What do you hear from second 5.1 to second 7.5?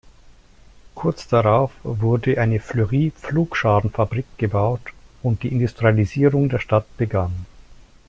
und die Industrialisierung der Stadt begann.